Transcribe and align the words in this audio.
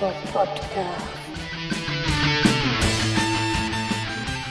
Bob 0.00 0.14
Podcast. 0.32 1.04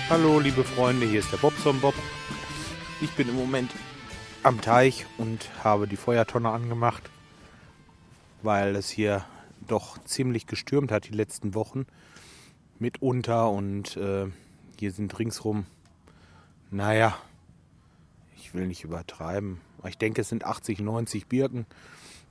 Hallo 0.10 0.39
liebe 0.39 0.64
Freunde, 0.64 1.08
hier 1.08 1.20
ist 1.21 1.32
der 1.32 1.38
Bobson 1.38 1.82
Bob. 1.82 1.96
Ich 3.02 3.10
bin 3.11 3.28
im 3.28 3.36
Moment 3.36 3.71
am 4.43 4.61
Teich 4.61 5.07
und 5.18 5.50
habe 5.64 5.88
die 5.88 5.96
Feuertonne 5.96 6.50
angemacht, 6.50 7.10
weil 8.43 8.75
es 8.75 8.89
hier 8.89 9.25
doch 9.68 9.98
ziemlich 10.04 10.46
gestürmt 10.46 10.92
hat 10.92 11.07
die 11.07 11.15
letzten 11.15 11.56
Wochen 11.56 11.88
mitunter 12.78 13.50
und 13.50 13.97
äh, 13.97 14.28
hier 14.79 14.92
sind 14.92 15.18
ringsrum, 15.18 15.65
naja, 16.70 17.18
ich 18.38 18.54
will 18.54 18.68
nicht 18.68 18.83
übertreiben, 18.83 19.61
ich 19.88 19.97
denke 19.97 20.21
es 20.21 20.29
sind 20.29 20.46
80, 20.46 20.79
90 20.79 21.28
Birken 21.28 21.65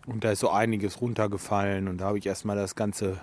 und 0.06 0.24
da 0.24 0.32
ist 0.32 0.40
so 0.40 0.50
einiges 0.50 1.00
runtergefallen 1.00 1.88
und 1.88 1.98
da 1.98 2.06
habe 2.06 2.18
ich 2.18 2.26
erstmal 2.26 2.56
das 2.56 2.74
ganze 2.74 3.18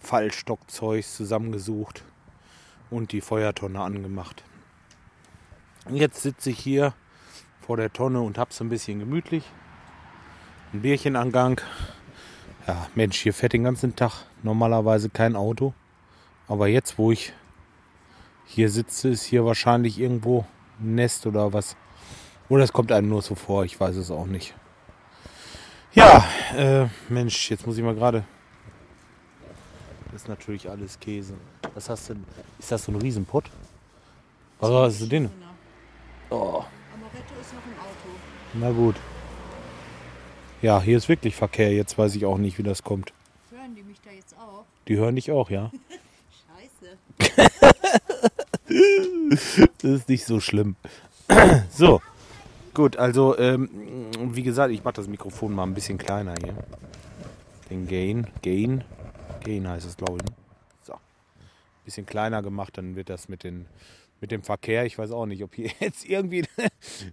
Fallstockzeug 0.00 1.04
zusammengesucht 1.04 2.04
und 2.90 3.12
die 3.12 3.20
Feuertonne 3.20 3.80
angemacht. 3.80 4.44
Jetzt 5.90 6.22
sitze 6.22 6.50
ich 6.50 6.58
hier 6.58 6.94
vor 7.60 7.76
der 7.76 7.92
Tonne 7.92 8.20
und 8.20 8.38
habe 8.38 8.50
es 8.50 8.60
ein 8.60 8.68
bisschen 8.68 8.98
gemütlich. 8.98 9.44
Ein 10.72 10.82
Bierchenangang. 10.82 11.60
Ja, 12.66 12.86
Mensch, 12.94 13.18
hier 13.18 13.32
fährt 13.32 13.54
den 13.54 13.64
ganzen 13.64 13.96
Tag 13.96 14.26
normalerweise 14.42 15.08
kein 15.08 15.34
Auto. 15.34 15.72
Aber 16.46 16.68
jetzt, 16.68 16.98
wo 16.98 17.10
ich 17.10 17.32
hier 18.44 18.70
sitze, 18.70 19.08
ist 19.08 19.24
hier 19.24 19.44
wahrscheinlich 19.44 19.98
irgendwo 19.98 20.44
ein 20.80 20.94
Nest 20.94 21.26
oder 21.26 21.52
was. 21.52 21.76
Oder 22.48 22.64
es 22.64 22.72
kommt 22.72 22.92
einem 22.92 23.08
nur 23.08 23.22
so 23.22 23.34
vor, 23.34 23.64
ich 23.64 23.78
weiß 23.78 23.96
es 23.96 24.10
auch 24.10 24.26
nicht. 24.26 24.54
Ja, 25.94 26.24
äh, 26.56 26.86
Mensch, 27.08 27.50
jetzt 27.50 27.66
muss 27.66 27.76
ich 27.78 27.84
mal 27.84 27.94
gerade. 27.94 28.24
Das 30.12 30.22
ist 30.22 30.28
natürlich 30.28 30.68
alles 30.68 30.98
Käse. 31.00 31.34
Was 31.74 31.88
hast 31.88 32.08
du 32.08 32.14
denn? 32.14 32.24
Ist 32.58 32.70
das 32.72 32.84
so 32.84 32.92
ein 32.92 32.96
Riesenpott? 32.96 33.50
Was 34.60 34.70
hast 34.70 35.00
du 35.02 35.06
denn? 35.06 35.30
Oh, 36.30 36.34
Amaretto 36.94 37.34
ist 37.40 37.54
noch 37.54 37.64
im 37.64 37.78
Auto. 37.80 38.08
na 38.54 38.70
gut. 38.70 38.96
Ja, 40.60 40.80
hier 40.82 40.96
ist 40.96 41.08
wirklich 41.08 41.36
Verkehr. 41.36 41.72
Jetzt 41.72 41.96
weiß 41.96 42.16
ich 42.16 42.26
auch 42.26 42.36
nicht, 42.38 42.58
wie 42.58 42.62
das 42.64 42.82
kommt. 42.82 43.12
Hören 43.50 43.74
die 43.76 43.82
mich 43.82 44.00
da 44.04 44.10
jetzt 44.10 44.34
auch? 44.36 44.64
Die 44.88 44.96
hören 44.96 45.14
dich 45.14 45.30
auch, 45.30 45.50
ja? 45.50 45.70
Scheiße. 47.28 47.48
Das 49.80 49.90
ist 49.92 50.08
nicht 50.08 50.26
so 50.26 50.40
schlimm. 50.40 50.76
So, 51.70 52.00
gut, 52.74 52.96
also 52.96 53.36
ähm, 53.38 53.68
wie 54.34 54.42
gesagt, 54.42 54.72
ich 54.72 54.84
mache 54.84 54.94
das 54.94 55.08
Mikrofon 55.08 55.52
mal 55.54 55.64
ein 55.64 55.74
bisschen 55.74 55.98
kleiner 55.98 56.34
hier. 56.42 56.54
Den 57.70 57.86
Gain, 57.86 58.26
Gain, 58.42 58.84
Gain 59.44 59.68
heißt 59.68 59.86
es, 59.86 59.96
glaube 59.96 60.18
ich. 60.18 60.22
Ne? 60.24 60.36
So, 60.82 60.94
bisschen 61.84 62.06
kleiner 62.06 62.42
gemacht, 62.42 62.78
dann 62.78 62.96
wird 62.96 63.10
das 63.10 63.28
mit, 63.28 63.44
den, 63.44 63.66
mit 64.20 64.30
dem 64.30 64.42
Verkehr. 64.42 64.86
Ich 64.86 64.98
weiß 64.98 65.10
auch 65.10 65.26
nicht, 65.26 65.42
ob 65.44 65.54
hier 65.54 65.70
jetzt 65.80 66.04
irgendwie 66.08 66.44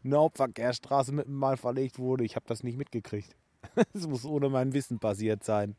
eine 0.04 0.18
Hauptverkehrsstraße 0.18 1.12
mit 1.12 1.28
mal 1.28 1.58
verlegt 1.58 2.00
wurde. 2.00 2.24
Ich 2.24 2.36
habe 2.36 2.46
das 2.48 2.64
nicht 2.64 2.78
mitgekriegt. 2.78 3.36
Es 3.94 4.08
muss 4.08 4.26
ohne 4.26 4.50
mein 4.50 4.74
Wissen 4.74 5.00
passiert 5.00 5.44
sein. 5.44 5.76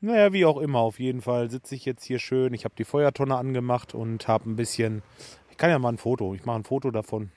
Naja, 0.00 0.32
wie 0.34 0.44
auch 0.44 0.58
immer, 0.58 0.80
auf 0.80 1.00
jeden 1.00 1.22
Fall 1.22 1.50
sitze 1.50 1.74
ich 1.74 1.86
jetzt 1.86 2.04
hier 2.04 2.18
schön. 2.18 2.52
Ich 2.52 2.64
habe 2.64 2.74
die 2.76 2.84
Feuertonne 2.84 3.36
angemacht 3.36 3.94
und 3.94 4.28
habe 4.28 4.50
ein 4.50 4.56
bisschen. 4.56 5.02
Ich 5.50 5.56
kann 5.56 5.70
ja 5.70 5.78
mal 5.78 5.88
ein 5.88 5.98
Foto. 5.98 6.34
Ich 6.34 6.44
mache 6.44 6.58
ein 6.58 6.64
Foto 6.64 6.90
davon. 6.90 7.30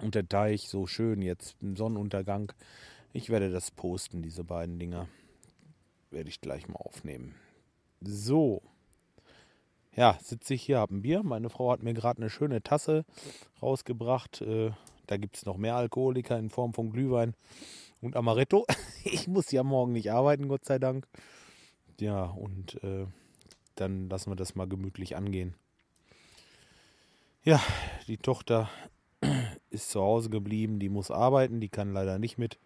Und 0.00 0.14
der 0.14 0.28
Teich 0.28 0.68
so 0.68 0.86
schön 0.86 1.22
jetzt 1.22 1.56
im 1.60 1.76
Sonnenuntergang. 1.76 2.52
Ich 3.12 3.30
werde 3.30 3.50
das 3.50 3.70
posten, 3.70 4.22
diese 4.22 4.44
beiden 4.44 4.78
Dinger. 4.78 5.08
Werde 6.10 6.28
ich 6.28 6.40
gleich 6.40 6.68
mal 6.68 6.76
aufnehmen. 6.76 7.34
So. 8.00 8.62
Ja, 9.94 10.18
sitze 10.20 10.54
ich 10.54 10.62
hier, 10.62 10.78
habe 10.78 10.96
ein 10.96 11.02
Bier. 11.02 11.22
Meine 11.22 11.48
Frau 11.48 11.70
hat 11.70 11.82
mir 11.82 11.94
gerade 11.94 12.20
eine 12.20 12.30
schöne 12.30 12.62
Tasse 12.62 13.04
rausgebracht. 13.62 14.40
Äh, 14.40 14.72
da 15.06 15.16
gibt 15.16 15.36
es 15.36 15.46
noch 15.46 15.56
mehr 15.56 15.76
Alkoholiker 15.76 16.38
in 16.38 16.50
Form 16.50 16.74
von 16.74 16.90
Glühwein 16.90 17.34
und 18.00 18.16
Amaretto. 18.16 18.66
Ich 19.06 19.28
muss 19.28 19.52
ja 19.52 19.62
morgen 19.62 19.92
nicht 19.92 20.10
arbeiten, 20.10 20.48
Gott 20.48 20.64
sei 20.64 20.78
Dank. 20.78 21.06
Ja, 22.00 22.24
und 22.24 22.82
äh, 22.82 23.06
dann 23.74 24.08
lassen 24.08 24.30
wir 24.30 24.36
das 24.36 24.54
mal 24.54 24.66
gemütlich 24.66 25.14
angehen. 25.14 25.54
Ja, 27.44 27.62
die 28.08 28.16
Tochter 28.16 28.70
ist 29.74 29.90
zu 29.90 30.00
Hause 30.00 30.30
geblieben, 30.30 30.78
die 30.78 30.88
muss 30.88 31.10
arbeiten, 31.10 31.60
die 31.60 31.68
kann 31.68 31.92
leider 31.92 32.18
nicht 32.18 32.38
mit. 32.38 32.58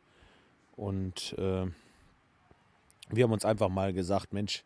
Und 0.77 1.35
äh, 1.39 1.67
wir 3.11 3.25
haben 3.25 3.33
uns 3.33 3.45
einfach 3.45 3.69
mal 3.69 3.93
gesagt, 3.93 4.33
Mensch, 4.33 4.65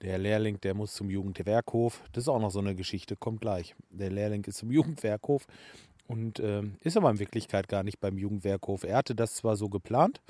der 0.00 0.18
Lehrling, 0.18 0.60
der 0.60 0.74
muss 0.74 0.94
zum 0.94 1.10
Jugendwerkhof. 1.10 2.02
Das 2.12 2.24
ist 2.24 2.28
auch 2.28 2.40
noch 2.40 2.50
so 2.50 2.58
eine 2.58 2.74
Geschichte, 2.74 3.14
kommt 3.16 3.40
gleich. 3.40 3.76
Der 3.90 4.10
Lehrling 4.10 4.44
ist 4.44 4.58
zum 4.58 4.72
Jugendwerkhof 4.72 5.46
und 6.08 6.40
äh, 6.40 6.62
ist 6.80 6.96
aber 6.96 7.10
in 7.10 7.18
Wirklichkeit 7.18 7.68
gar 7.68 7.82
nicht 7.82 8.00
beim 8.00 8.18
Jugendwerkhof. 8.18 8.84
Er 8.84 8.96
hatte 8.96 9.14
das 9.14 9.34
zwar 9.34 9.56
so 9.56 9.68
geplant 9.68 10.20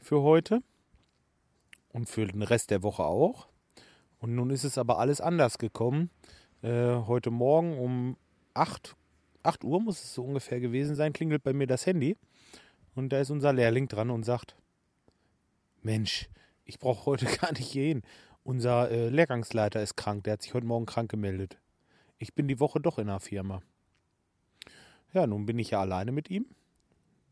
für 0.00 0.22
heute 0.22 0.62
und 1.92 2.08
für 2.08 2.26
den 2.26 2.42
Rest 2.42 2.70
der 2.70 2.82
Woche 2.82 3.04
auch. 3.04 3.48
Und 4.20 4.34
nun 4.34 4.50
ist 4.50 4.64
es 4.64 4.78
aber 4.78 4.98
alles 4.98 5.20
anders 5.20 5.58
gekommen. 5.58 6.10
Äh, 6.62 6.94
heute 7.06 7.30
Morgen 7.30 7.78
um 7.78 8.16
8, 8.54 8.96
8 9.42 9.64
Uhr 9.64 9.80
muss 9.80 10.02
es 10.02 10.14
so 10.14 10.24
ungefähr 10.24 10.60
gewesen 10.60 10.94
sein, 10.94 11.12
klingelt 11.12 11.42
bei 11.42 11.52
mir 11.52 11.66
das 11.66 11.86
Handy. 11.86 12.16
Und 12.94 13.10
da 13.10 13.20
ist 13.20 13.30
unser 13.30 13.52
Lehrling 13.52 13.88
dran 13.88 14.10
und 14.10 14.24
sagt, 14.24 14.56
Mensch, 15.82 16.28
ich 16.64 16.78
brauche 16.78 17.06
heute 17.06 17.26
gar 17.40 17.52
nicht 17.52 17.72
gehen. 17.72 18.02
Unser 18.42 18.90
äh, 18.90 19.08
Lehrgangsleiter 19.08 19.82
ist 19.82 19.96
krank, 19.96 20.24
der 20.24 20.34
hat 20.34 20.42
sich 20.42 20.54
heute 20.54 20.66
Morgen 20.66 20.86
krank 20.86 21.10
gemeldet. 21.10 21.58
Ich 22.18 22.34
bin 22.34 22.48
die 22.48 22.60
Woche 22.60 22.80
doch 22.80 22.98
in 22.98 23.06
der 23.06 23.20
Firma. 23.20 23.62
Ja, 25.12 25.26
nun 25.26 25.46
bin 25.46 25.58
ich 25.58 25.70
ja 25.70 25.80
alleine 25.80 26.12
mit 26.12 26.30
ihm. 26.30 26.46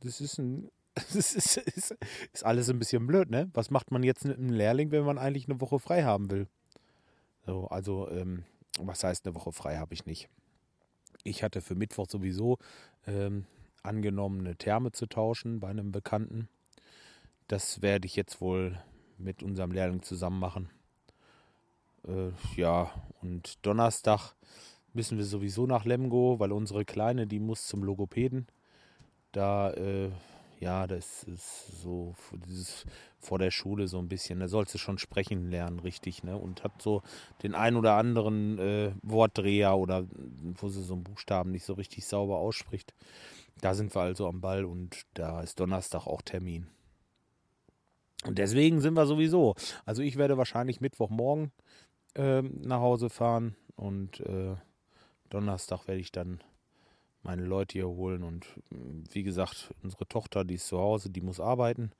Das 0.00 0.20
ist 0.20 0.38
ein. 0.38 0.70
Das 1.12 1.14
ist, 1.14 1.56
ist, 1.58 1.96
ist 2.32 2.44
alles 2.44 2.68
ein 2.68 2.80
bisschen 2.80 3.06
blöd, 3.06 3.30
ne? 3.30 3.48
Was 3.54 3.70
macht 3.70 3.92
man 3.92 4.02
jetzt 4.02 4.24
mit 4.24 4.36
einem 4.36 4.50
Lehrling, 4.50 4.90
wenn 4.90 5.04
man 5.04 5.16
eigentlich 5.16 5.48
eine 5.48 5.60
Woche 5.60 5.78
frei 5.78 6.02
haben 6.02 6.28
will? 6.28 6.48
So, 7.46 7.68
also, 7.68 8.10
ähm, 8.10 8.42
was 8.80 9.04
heißt 9.04 9.24
eine 9.24 9.36
Woche 9.36 9.52
frei 9.52 9.76
habe 9.76 9.94
ich 9.94 10.06
nicht. 10.06 10.28
Ich 11.24 11.42
hatte 11.42 11.60
für 11.60 11.74
Mittwoch 11.74 12.06
sowieso 12.08 12.58
ähm, 13.06 13.46
angenommen, 13.82 14.40
eine 14.40 14.56
Therme 14.56 14.92
zu 14.92 15.06
tauschen 15.06 15.60
bei 15.60 15.68
einem 15.68 15.92
Bekannten. 15.92 16.48
Das 17.48 17.82
werde 17.82 18.06
ich 18.06 18.16
jetzt 18.16 18.40
wohl 18.40 18.78
mit 19.18 19.42
unserem 19.42 19.72
Lehrling 19.72 20.02
zusammen 20.02 20.38
machen. 20.38 20.70
Äh, 22.06 22.30
ja, 22.56 22.90
und 23.20 23.64
Donnerstag 23.66 24.34
müssen 24.92 25.18
wir 25.18 25.24
sowieso 25.24 25.66
nach 25.66 25.84
Lemgo, 25.84 26.38
weil 26.38 26.52
unsere 26.52 26.84
Kleine, 26.84 27.26
die 27.26 27.40
muss 27.40 27.66
zum 27.66 27.82
Logopäden. 27.82 28.46
Da, 29.32 29.72
äh, 29.72 30.10
ja, 30.60 30.86
das 30.86 31.22
ist 31.24 31.82
so 31.82 32.14
dieses 32.46 32.84
vor 33.18 33.38
der 33.38 33.50
Schule 33.50 33.88
so 33.88 33.98
ein 33.98 34.08
bisschen. 34.08 34.40
Da 34.40 34.48
sollst 34.48 34.74
du 34.74 34.78
schon 34.78 34.98
sprechen 34.98 35.50
lernen, 35.50 35.78
richtig, 35.78 36.22
ne? 36.22 36.36
Und 36.36 36.64
hat 36.64 36.82
so 36.82 37.02
den 37.42 37.54
ein 37.54 37.76
oder 37.76 37.94
anderen 37.94 38.58
äh, 38.58 38.92
Wortdreher 39.02 39.76
oder 39.76 40.06
wo 40.60 40.68
sie 40.68 40.82
so 40.82 40.94
einen 40.94 41.04
Buchstaben 41.04 41.50
nicht 41.50 41.64
so 41.64 41.74
richtig 41.74 42.06
sauber 42.06 42.38
ausspricht. 42.38 42.94
Da 43.60 43.74
sind 43.74 43.94
wir 43.94 44.02
also 44.02 44.28
am 44.28 44.40
Ball 44.40 44.64
und 44.64 45.02
da 45.14 45.40
ist 45.42 45.58
Donnerstag 45.60 46.06
auch 46.06 46.22
Termin. 46.22 46.68
Und 48.24 48.38
deswegen 48.38 48.80
sind 48.80 48.94
wir 48.94 49.06
sowieso. 49.06 49.54
Also 49.84 50.02
ich 50.02 50.16
werde 50.16 50.38
wahrscheinlich 50.38 50.80
Mittwochmorgen 50.80 51.52
äh, 52.14 52.42
nach 52.42 52.80
Hause 52.80 53.10
fahren 53.10 53.56
und 53.76 54.20
äh, 54.20 54.56
Donnerstag 55.30 55.86
werde 55.86 56.00
ich 56.00 56.10
dann 56.10 56.40
meine 57.28 57.44
Leute 57.44 57.74
hier 57.74 57.88
holen. 57.88 58.22
Und 58.22 58.46
wie 59.12 59.22
gesagt, 59.22 59.74
unsere 59.82 60.08
Tochter, 60.08 60.46
die 60.46 60.54
ist 60.54 60.66
zu 60.66 60.78
Hause, 60.78 61.10
die 61.10 61.20
muss 61.20 61.40
arbeiten. 61.40 61.92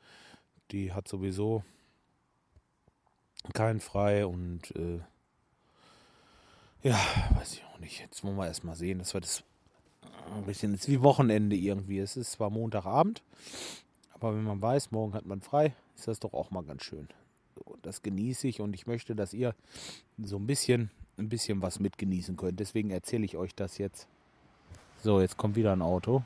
Die 0.71 0.95
hat 0.95 1.07
sowieso 1.07 1.65
keinen 3.53 3.81
frei 3.81 4.25
und 4.25 4.75
äh, 4.75 5.01
ja, 6.83 6.99
weiß 7.37 7.53
ich 7.53 7.65
auch 7.67 7.79
nicht. 7.79 8.01
Jetzt 8.01 8.25
wollen 8.25 8.37
wir 8.37 8.47
erstmal 8.47 8.75
sehen, 8.75 9.01
dass 9.01 9.13
wir 9.13 9.21
das 9.21 9.45
ein 10.35 10.47
bisschen, 10.47 10.73
ist 10.73 10.89
wie 10.89 11.03
Wochenende 11.03 11.57
irgendwie. 11.57 11.99
Es 11.99 12.17
ist 12.17 12.33
zwar 12.33 12.49
Montagabend, 12.49 13.23
aber 14.15 14.35
wenn 14.35 14.45
man 14.45 14.63
weiß, 14.63 14.93
morgen 14.93 15.13
hat 15.13 15.27
man 15.27 15.43
frei, 15.43 15.75
ist 15.95 16.09
das 16.09 16.21
doch 16.21 16.33
auch 16.33 16.51
mal 16.51 16.65
ganz 16.65 16.85
schön. 16.85 17.07
Das 17.83 18.01
genieße 18.01 18.49
ich 18.49 18.63
und 18.63 18.73
ich 18.75 18.87
möchte, 18.87 19.15
dass 19.15 19.35
ihr 19.35 19.55
so 20.17 20.39
ein 20.39 20.47
bisschen, 20.47 20.91
ein 21.19 21.29
bisschen 21.29 21.61
was 21.61 21.81
mitgenießen 21.81 22.35
könnt. 22.39 22.61
Deswegen 22.61 22.91
erzähle 22.91 23.27
ich 23.27 23.37
euch 23.37 23.55
das 23.55 23.77
jetzt. 23.77 24.09
So, 25.01 25.21
jetzt 25.21 25.37
kommt 25.37 25.55
wieder 25.55 25.73
ein 25.73 25.83
Auto. 25.83 26.25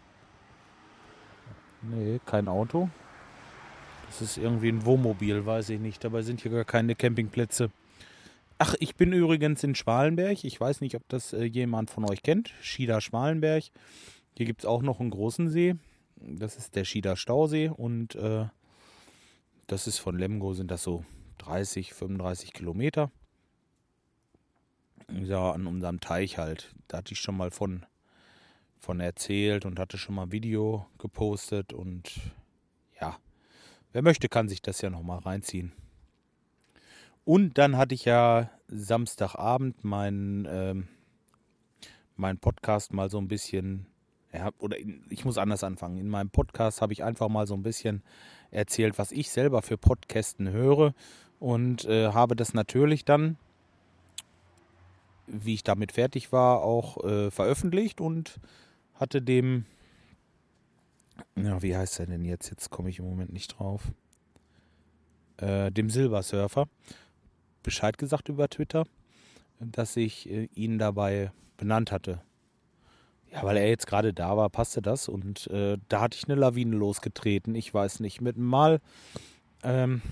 Nee, 1.82 2.20
kein 2.24 2.48
Auto. 2.48 2.88
Das 4.06 4.22
ist 4.22 4.38
irgendwie 4.38 4.70
ein 4.70 4.86
Wohnmobil, 4.86 5.44
weiß 5.44 5.70
ich 5.70 5.80
nicht. 5.80 6.02
Dabei 6.04 6.22
sind 6.22 6.40
hier 6.40 6.50
gar 6.50 6.64
keine 6.64 6.94
Campingplätze. 6.94 7.70
Ach, 8.58 8.74
ich 8.78 8.96
bin 8.96 9.12
übrigens 9.12 9.62
in 9.62 9.74
Schwalenberg. 9.74 10.44
Ich 10.44 10.60
weiß 10.60 10.80
nicht, 10.80 10.94
ob 10.94 11.06
das 11.08 11.32
äh, 11.32 11.44
jemand 11.44 11.90
von 11.90 12.08
euch 12.08 12.22
kennt. 12.22 12.54
Schieder 12.62 13.00
Schwalenberg. 13.00 13.64
Hier 14.36 14.46
gibt 14.46 14.62
es 14.62 14.66
auch 14.66 14.82
noch 14.82 15.00
einen 15.00 15.10
großen 15.10 15.50
See. 15.50 15.74
Das 16.16 16.56
ist 16.56 16.74
der 16.74 16.84
Schieder 16.84 17.16
Stausee. 17.16 17.68
Und 17.68 18.14
äh, 18.14 18.46
das 19.66 19.86
ist 19.86 19.98
von 19.98 20.16
Lemgo, 20.16 20.54
sind 20.54 20.70
das 20.70 20.82
so 20.82 21.04
30, 21.38 21.92
35 21.92 22.52
Kilometer. 22.52 23.10
Ja, 25.10 25.50
an 25.50 25.66
unserem 25.66 26.00
Teich 26.00 26.38
halt. 26.38 26.74
Da 26.88 26.98
hatte 26.98 27.12
ich 27.12 27.20
schon 27.20 27.36
mal 27.36 27.50
von, 27.50 27.84
von 28.82 28.98
erzählt 28.98 29.64
und 29.64 29.78
hatte 29.78 29.96
schon 29.96 30.16
mal 30.16 30.24
ein 30.24 30.32
Video 30.32 30.86
gepostet 30.98 31.72
und 31.72 32.10
ja, 33.00 33.16
wer 33.92 34.02
möchte, 34.02 34.28
kann 34.28 34.48
sich 34.48 34.60
das 34.60 34.82
ja 34.82 34.90
nochmal 34.90 35.20
reinziehen. 35.20 35.72
Und 37.24 37.58
dann 37.58 37.76
hatte 37.76 37.94
ich 37.94 38.04
ja 38.04 38.50
Samstagabend 38.66 39.84
meinen 39.84 40.48
ähm, 40.50 40.88
mein 42.16 42.38
Podcast 42.38 42.92
mal 42.92 43.08
so 43.08 43.18
ein 43.18 43.28
bisschen, 43.28 43.86
ja, 44.32 44.50
oder 44.58 44.76
in, 44.76 45.04
ich 45.10 45.24
muss 45.24 45.38
anders 45.38 45.62
anfangen. 45.62 45.98
In 45.98 46.08
meinem 46.08 46.30
Podcast 46.30 46.82
habe 46.82 46.92
ich 46.92 47.04
einfach 47.04 47.28
mal 47.28 47.46
so 47.46 47.54
ein 47.54 47.62
bisschen 47.62 48.02
erzählt, 48.50 48.98
was 48.98 49.12
ich 49.12 49.30
selber 49.30 49.62
für 49.62 49.78
Podcasten 49.78 50.50
höre 50.50 50.92
und 51.38 51.84
äh, 51.84 52.08
habe 52.08 52.34
das 52.34 52.52
natürlich 52.52 53.04
dann, 53.04 53.36
wie 55.28 55.54
ich 55.54 55.62
damit 55.62 55.92
fertig 55.92 56.32
war, 56.32 56.62
auch 56.62 57.04
äh, 57.04 57.30
veröffentlicht 57.30 58.00
und 58.00 58.40
hatte 59.02 59.20
dem, 59.20 59.66
ja, 61.36 61.60
wie 61.60 61.76
heißt 61.76 62.00
er 62.00 62.06
denn 62.06 62.24
jetzt? 62.24 62.48
Jetzt 62.50 62.70
komme 62.70 62.88
ich 62.88 63.00
im 63.00 63.04
Moment 63.04 63.32
nicht 63.32 63.58
drauf. 63.58 63.92
Äh, 65.36 65.70
dem 65.72 65.90
Silbersurfer 65.90 66.68
Bescheid 67.62 67.98
gesagt 67.98 68.28
über 68.28 68.48
Twitter, 68.48 68.84
dass 69.60 69.96
ich 69.96 70.30
äh, 70.30 70.48
ihn 70.54 70.78
dabei 70.78 71.32
benannt 71.56 71.90
hatte. 71.92 72.22
Ja, 73.32 73.42
weil 73.42 73.56
er 73.56 73.68
jetzt 73.68 73.86
gerade 73.86 74.12
da 74.12 74.36
war, 74.36 74.50
passte 74.50 74.82
das 74.82 75.08
und 75.08 75.46
äh, 75.48 75.78
da 75.88 76.00
hatte 76.00 76.16
ich 76.16 76.28
eine 76.28 76.34
Lawine 76.38 76.76
losgetreten. 76.76 77.54
Ich 77.54 77.72
weiß 77.72 78.00
nicht, 78.00 78.20
mit 78.20 78.36
einem 78.36 78.46
Mal 78.46 78.80
ähm, 79.62 80.02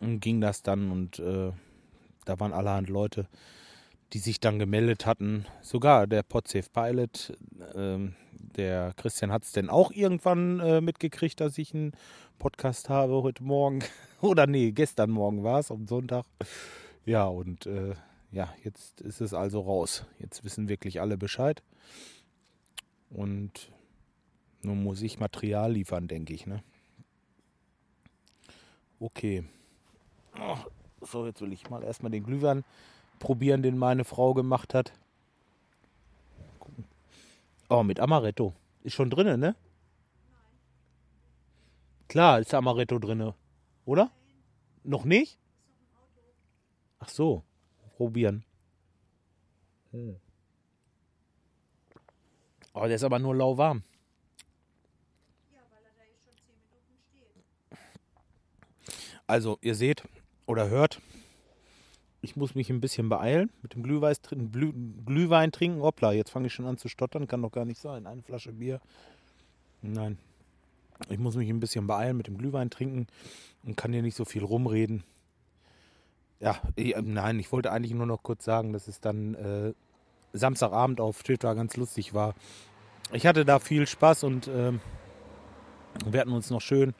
ging 0.00 0.40
das 0.40 0.62
dann 0.62 0.90
und 0.90 1.18
äh, 1.18 1.50
da 2.24 2.40
waren 2.40 2.52
allerhand 2.52 2.88
Leute, 2.88 3.26
die 4.12 4.20
sich 4.20 4.40
dann 4.40 4.58
gemeldet 4.58 5.06
hatten. 5.06 5.44
Sogar 5.60 6.06
der 6.06 6.22
Podsafe 6.22 6.70
Pilot, 6.72 7.36
äh, 7.74 7.98
der 8.56 8.92
Christian 8.96 9.32
hat 9.32 9.44
es 9.44 9.52
denn 9.52 9.70
auch 9.70 9.90
irgendwann 9.90 10.60
äh, 10.60 10.80
mitgekriegt, 10.80 11.40
dass 11.40 11.58
ich 11.58 11.74
einen 11.74 11.92
Podcast 12.38 12.88
habe 12.88 13.22
heute 13.22 13.42
Morgen. 13.42 13.80
Oder 14.20 14.46
nee, 14.46 14.72
gestern 14.72 15.10
Morgen 15.10 15.44
war 15.44 15.60
es, 15.60 15.70
am 15.70 15.86
Sonntag. 15.86 16.24
Ja, 17.04 17.24
und 17.24 17.66
äh, 17.66 17.94
ja, 18.30 18.52
jetzt 18.64 19.00
ist 19.00 19.20
es 19.20 19.34
also 19.34 19.60
raus. 19.60 20.04
Jetzt 20.18 20.44
wissen 20.44 20.68
wirklich 20.68 21.00
alle 21.00 21.16
Bescheid. 21.16 21.62
Und 23.10 23.70
nun 24.62 24.82
muss 24.82 25.02
ich 25.02 25.18
Material 25.18 25.72
liefern, 25.72 26.08
denke 26.08 26.34
ich. 26.34 26.46
Ne? 26.46 26.62
Okay. 29.00 29.44
So, 31.00 31.26
jetzt 31.26 31.40
will 31.40 31.52
ich 31.52 31.70
mal 31.70 31.82
erstmal 31.82 32.10
den 32.10 32.24
Glühwein 32.24 32.64
probieren, 33.18 33.62
den 33.62 33.78
meine 33.78 34.04
Frau 34.04 34.34
gemacht 34.34 34.74
hat. 34.74 34.92
Oh, 37.68 37.82
mit 37.82 38.00
Amaretto. 38.00 38.54
Ist 38.82 38.94
schon 38.94 39.10
drin, 39.10 39.38
ne? 39.40 39.54
Klar, 42.08 42.40
ist 42.40 42.54
Amaretto 42.54 42.98
drin, 42.98 43.34
oder? 43.84 44.10
Noch 44.84 45.04
nicht? 45.04 45.38
Ach 46.98 47.08
so, 47.08 47.44
probieren. 47.96 48.44
Hm. 49.90 50.16
Oh, 52.72 52.86
der 52.86 52.96
ist 52.96 53.04
aber 53.04 53.18
nur 53.18 53.34
lauwarm. 53.34 53.82
Also, 59.26 59.58
ihr 59.60 59.74
seht 59.74 60.04
oder 60.46 60.70
hört, 60.70 61.02
ich 62.20 62.36
muss 62.36 62.54
mich 62.54 62.70
ein 62.70 62.80
bisschen 62.80 63.08
beeilen 63.08 63.50
mit 63.62 63.74
dem 63.74 63.82
Glühwein, 63.82 64.16
Glühwein 65.06 65.52
trinken. 65.52 65.82
Hoppla, 65.82 66.12
jetzt 66.12 66.30
fange 66.30 66.48
ich 66.48 66.54
schon 66.54 66.66
an 66.66 66.78
zu 66.78 66.88
stottern, 66.88 67.28
kann 67.28 67.42
doch 67.42 67.52
gar 67.52 67.64
nicht 67.64 67.80
sein. 67.80 68.06
Eine 68.06 68.22
Flasche 68.22 68.52
Bier. 68.52 68.80
Nein. 69.82 70.18
Ich 71.08 71.18
muss 71.18 71.36
mich 71.36 71.48
ein 71.48 71.60
bisschen 71.60 71.86
beeilen 71.86 72.16
mit 72.16 72.26
dem 72.26 72.38
Glühwein 72.38 72.70
trinken 72.70 73.06
und 73.64 73.76
kann 73.76 73.92
hier 73.92 74.02
nicht 74.02 74.16
so 74.16 74.24
viel 74.24 74.42
rumreden. 74.42 75.04
Ja, 76.40 76.60
ich, 76.74 76.96
äh, 76.96 77.02
nein, 77.02 77.38
ich 77.38 77.52
wollte 77.52 77.70
eigentlich 77.70 77.94
nur 77.94 78.06
noch 78.06 78.22
kurz 78.22 78.44
sagen, 78.44 78.72
dass 78.72 78.88
es 78.88 79.00
dann 79.00 79.34
äh, 79.34 79.72
Samstagabend 80.32 81.00
auf 81.00 81.22
Twitter 81.22 81.54
ganz 81.54 81.76
lustig 81.76 82.14
war. 82.14 82.34
Ich 83.12 83.26
hatte 83.26 83.44
da 83.44 83.60
viel 83.60 83.86
Spaß 83.86 84.24
und 84.24 84.48
äh, 84.48 84.72
wir 86.04 86.20
hatten 86.20 86.32
uns 86.32 86.50
noch 86.50 86.60
schön 86.60 86.94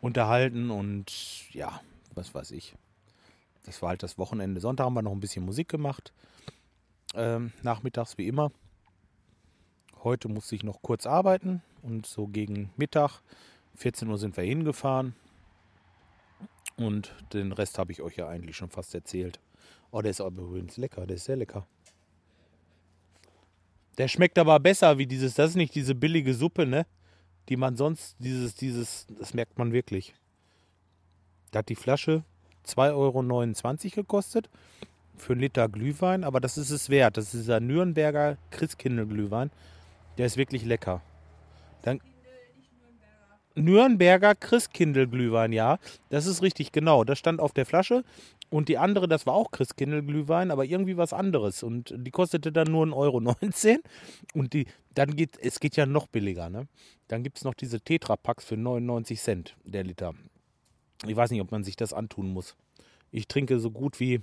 unterhalten 0.00 0.70
und 0.70 1.52
ja, 1.52 1.80
was 2.14 2.34
weiß 2.34 2.50
ich. 2.52 2.74
Das 3.64 3.82
war 3.82 3.90
halt 3.90 4.02
das 4.02 4.18
Wochenende. 4.18 4.60
Sonntag 4.60 4.86
haben 4.86 4.94
wir 4.94 5.02
noch 5.02 5.12
ein 5.12 5.20
bisschen 5.20 5.44
Musik 5.44 5.68
gemacht. 5.68 6.12
Ähm, 7.14 7.52
nachmittags 7.62 8.18
wie 8.18 8.26
immer. 8.26 8.50
Heute 10.02 10.28
musste 10.28 10.56
ich 10.56 10.64
noch 10.64 10.82
kurz 10.82 11.06
arbeiten 11.06 11.62
und 11.82 12.06
so 12.06 12.26
gegen 12.26 12.70
Mittag, 12.76 13.20
14 13.76 14.08
Uhr 14.08 14.18
sind 14.18 14.36
wir 14.36 14.44
hingefahren. 14.44 15.14
Und 16.76 17.14
den 17.32 17.52
Rest 17.52 17.78
habe 17.78 17.92
ich 17.92 18.02
euch 18.02 18.16
ja 18.16 18.28
eigentlich 18.28 18.56
schon 18.56 18.70
fast 18.70 18.94
erzählt. 18.94 19.38
Oh, 19.90 20.00
der 20.00 20.10
ist 20.10 20.20
aber 20.20 20.42
übrigens 20.42 20.76
lecker, 20.76 21.06
der 21.06 21.16
ist 21.16 21.26
sehr 21.26 21.36
lecker. 21.36 21.66
Der 23.98 24.08
schmeckt 24.08 24.38
aber 24.38 24.58
besser 24.58 24.98
wie 24.98 25.06
dieses, 25.06 25.34
das 25.34 25.50
ist 25.50 25.56
nicht 25.56 25.74
diese 25.74 25.94
billige 25.94 26.34
Suppe, 26.34 26.66
ne? 26.66 26.86
Die 27.48 27.56
man 27.56 27.76
sonst, 27.76 28.16
dieses, 28.18 28.54
dieses, 28.54 29.06
das 29.18 29.34
merkt 29.34 29.58
man 29.58 29.72
wirklich. 29.72 30.14
Da 31.50 31.58
hat 31.58 31.68
die 31.68 31.76
Flasche 31.76 32.24
2,29 32.66 33.84
Euro 33.84 33.90
gekostet 33.94 34.48
für 35.16 35.32
einen 35.32 35.42
Liter 35.42 35.68
Glühwein, 35.68 36.24
aber 36.24 36.40
das 36.40 36.58
ist 36.58 36.70
es 36.70 36.90
wert. 36.90 37.16
Das 37.16 37.26
ist 37.26 37.34
dieser 37.34 37.60
Nürnberger 37.60 38.38
Christkindl 38.50 39.06
Glühwein. 39.06 39.50
Der 40.18 40.26
ist 40.26 40.36
wirklich 40.36 40.64
lecker. 40.64 41.00
Dann, 41.82 42.00
Nürnberger 43.54 44.34
Christkindl-Glühwein, 44.34 45.52
ja. 45.52 45.78
Das 46.08 46.26
ist 46.26 46.42
richtig, 46.42 46.72
genau. 46.72 47.04
Das 47.04 47.18
stand 47.18 47.40
auf 47.40 47.52
der 47.52 47.66
Flasche. 47.66 48.04
Und 48.50 48.68
die 48.68 48.78
andere, 48.78 49.08
das 49.08 49.26
war 49.26 49.34
auch 49.34 49.50
Christkindl-Glühwein, 49.50 50.50
aber 50.50 50.64
irgendwie 50.64 50.96
was 50.96 51.12
anderes. 51.12 51.62
Und 51.62 51.94
die 51.96 52.10
kostete 52.10 52.52
dann 52.52 52.70
nur 52.70 52.86
1,19 52.86 52.94
Euro. 52.94 53.18
Und 54.34 54.52
die, 54.52 54.66
dann 54.94 55.16
geht, 55.16 55.38
es 55.40 55.60
geht 55.60 55.76
ja 55.76 55.86
noch 55.86 56.06
billiger, 56.06 56.50
ne? 56.50 56.66
Dann 57.08 57.22
gibt 57.22 57.38
es 57.38 57.44
noch 57.44 57.54
diese 57.54 57.80
Tetra-Packs 57.80 58.44
für 58.44 58.56
99 58.56 59.20
Cent 59.20 59.56
der 59.64 59.84
Liter. 59.84 60.14
Ich 61.06 61.16
weiß 61.16 61.30
nicht, 61.30 61.40
ob 61.40 61.50
man 61.50 61.64
sich 61.64 61.76
das 61.76 61.92
antun 61.92 62.32
muss. 62.32 62.56
Ich 63.12 63.28
trinke 63.28 63.60
so 63.60 63.70
gut 63.70 64.00
wie 64.00 64.20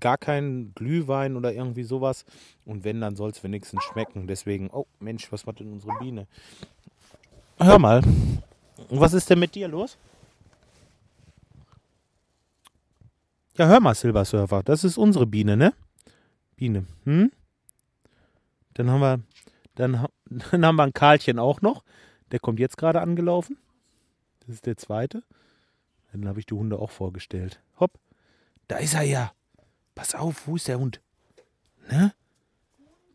gar 0.00 0.18
keinen 0.18 0.74
Glühwein 0.74 1.36
oder 1.36 1.52
irgendwie 1.52 1.82
sowas. 1.82 2.24
Und 2.64 2.84
wenn, 2.84 3.00
dann 3.00 3.16
soll 3.16 3.30
es 3.30 3.42
wenigstens 3.44 3.82
schmecken. 3.84 4.26
Deswegen, 4.26 4.70
oh 4.72 4.86
Mensch, 5.00 5.30
was 5.30 5.46
macht 5.46 5.60
denn 5.60 5.72
unsere 5.72 5.92
Biene? 5.98 6.26
Hör 7.58 7.78
mal. 7.78 8.02
Was 8.88 9.12
ist 9.12 9.30
denn 9.30 9.38
mit 9.38 9.54
dir 9.54 9.68
los? 9.68 9.98
Ja, 13.56 13.66
hör 13.68 13.80
mal, 13.80 13.94
Silbersurfer. 13.94 14.62
Das 14.64 14.82
ist 14.82 14.98
unsere 14.98 15.26
Biene, 15.26 15.56
ne? 15.56 15.74
Biene. 16.56 16.86
Hm? 17.04 17.30
Dann 18.74 18.90
haben 18.90 19.00
wir, 19.00 19.20
dann, 19.76 20.06
dann 20.50 20.66
haben 20.66 20.76
wir 20.76 20.82
ein 20.82 20.92
Karlchen 20.92 21.38
auch 21.38 21.60
noch. 21.60 21.84
Der 22.32 22.40
kommt 22.40 22.58
jetzt 22.58 22.76
gerade 22.76 23.00
angelaufen. 23.00 23.56
Das 24.40 24.56
ist 24.56 24.66
der 24.66 24.76
zweite. 24.76 25.22
Dann 26.14 26.28
habe 26.28 26.38
ich 26.38 26.46
die 26.46 26.54
Hunde 26.54 26.78
auch 26.78 26.90
vorgestellt. 26.90 27.60
Hopp. 27.80 27.98
Da 28.68 28.76
ist 28.76 28.94
er 28.94 29.02
ja. 29.02 29.32
Pass 29.96 30.14
auf, 30.14 30.46
wo 30.46 30.54
ist 30.54 30.68
der 30.68 30.78
Hund? 30.78 31.00
Ne? 31.90 32.14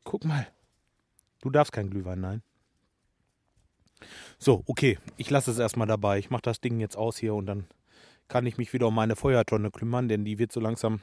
Guck 0.03 0.25
mal. 0.25 0.47
Du 1.41 1.49
darfst 1.49 1.71
kein 1.71 1.89
Glühwein, 1.89 2.19
nein. 2.19 2.43
So, 4.37 4.63
okay, 4.67 4.97
ich 5.15 5.29
lasse 5.29 5.51
es 5.51 5.59
erstmal 5.59 5.87
dabei. 5.87 6.19
Ich 6.19 6.29
mache 6.29 6.41
das 6.41 6.59
Ding 6.59 6.81
jetzt 6.81 6.97
aus 6.97 7.17
hier 7.17 7.35
und 7.35 7.45
dann 7.45 7.67
kann 8.27 8.45
ich 8.45 8.57
mich 8.57 8.73
wieder 8.73 8.87
um 8.87 8.95
meine 8.95 9.15
Feuertonne 9.15 9.71
kümmern, 9.71 10.09
denn 10.09 10.25
die 10.25 10.37
wird 10.37 10.51
so 10.51 10.59
langsam, 10.59 10.99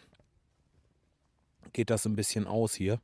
geht 1.73 1.89
das 1.89 2.05
ein 2.05 2.15
bisschen 2.15 2.47
aus 2.47 2.75
hier. 2.75 3.01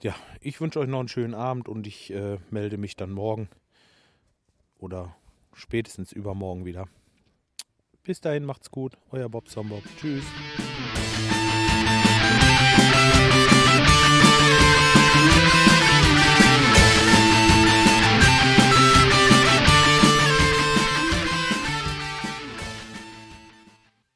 Ja, 0.00 0.14
ich 0.40 0.60
wünsche 0.60 0.78
euch 0.78 0.88
noch 0.88 1.00
einen 1.00 1.08
schönen 1.08 1.34
Abend 1.34 1.68
und 1.68 1.88
ich 1.88 2.12
äh, 2.12 2.38
melde 2.50 2.78
mich 2.78 2.96
dann 2.96 3.10
morgen 3.10 3.48
oder 4.78 5.14
spätestens 5.52 6.12
übermorgen 6.12 6.64
wieder. 6.64 6.88
Bis 8.04 8.20
dahin 8.20 8.44
macht's 8.44 8.70
gut, 8.70 8.96
euer 9.10 9.28
Bob 9.28 9.48
Sombob. 9.48 9.82
Tschüss. 9.98 10.24